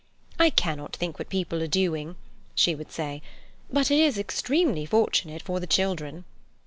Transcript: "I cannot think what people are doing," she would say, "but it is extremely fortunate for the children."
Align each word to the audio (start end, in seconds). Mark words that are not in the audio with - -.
"I 0.39 0.49
cannot 0.49 0.95
think 0.95 1.19
what 1.19 1.29
people 1.29 1.61
are 1.61 1.67
doing," 1.67 2.15
she 2.55 2.73
would 2.73 2.91
say, 2.91 3.21
"but 3.71 3.91
it 3.91 3.99
is 3.99 4.17
extremely 4.17 4.83
fortunate 4.87 5.43
for 5.43 5.59
the 5.59 5.67
children." 5.67 6.25